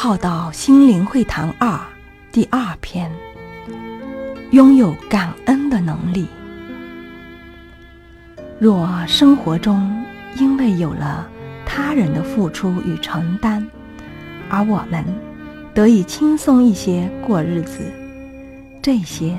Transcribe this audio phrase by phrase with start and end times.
[0.00, 1.76] 浩道心灵会谈二
[2.30, 3.10] 第二篇：
[4.52, 6.28] 拥有感恩的能力。
[8.60, 9.92] 若生活中
[10.36, 11.28] 因为有了
[11.66, 13.66] 他人的付出与承担，
[14.48, 15.04] 而我们
[15.74, 17.80] 得以轻松一些过日子，
[18.80, 19.36] 这些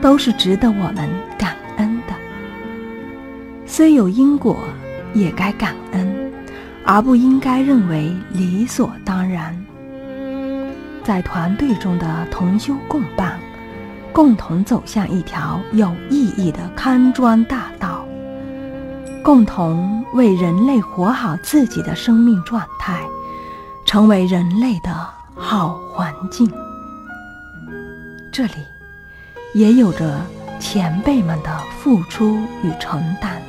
[0.00, 2.14] 都是值得我们感恩的。
[3.66, 4.64] 虽有因果，
[5.12, 6.32] 也该感恩，
[6.86, 9.54] 而不应该认为理所当然。
[11.04, 13.38] 在团队中的同修共伴，
[14.12, 18.04] 共同走向一条有意义的康庄大道，
[19.22, 23.00] 共同为人类活好自己的生命状态。
[23.86, 26.50] 成为人类的好环境。
[28.32, 28.54] 这里
[29.52, 30.20] 也有着
[30.58, 33.40] 前辈们的付出与承担，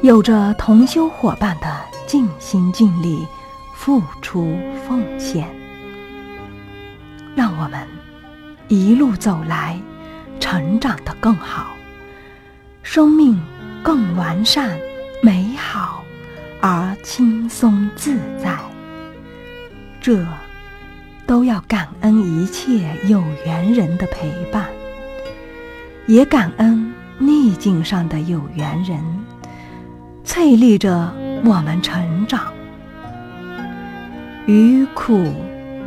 [0.00, 1.66] 有着同修伙伴的
[2.06, 3.26] 尽心尽力
[3.74, 5.57] 付出奉献。
[7.38, 7.86] 让我们
[8.66, 9.80] 一路走来，
[10.40, 11.68] 成长得更好，
[12.82, 13.40] 生命
[13.80, 14.76] 更完善、
[15.22, 16.02] 美好
[16.60, 18.58] 而轻松自在。
[20.00, 20.26] 这
[21.28, 24.66] 都要感恩一切有缘人的陪伴，
[26.08, 29.00] 也感恩逆境上的有缘人，
[30.24, 31.14] 淬砺着
[31.44, 32.52] 我们成长。
[34.46, 35.32] 于苦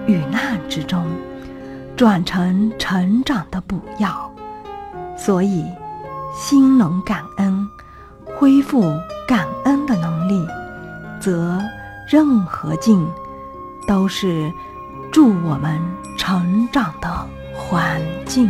[0.08, 1.06] 与难之中，
[2.02, 4.34] 转成成长的补药。
[5.16, 5.64] 所以，
[6.34, 7.70] 心能感恩，
[8.26, 8.82] 恢复
[9.28, 10.44] 感恩的能力，
[11.20, 11.62] 则
[12.08, 13.08] 任何境。
[13.88, 14.52] 都是
[15.12, 15.80] 助我们
[16.18, 17.08] 成长的
[17.54, 18.50] 环境。